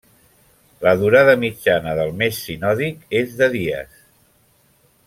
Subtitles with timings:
[0.85, 4.05] La durada mitjana del mes sinòdic és de dies.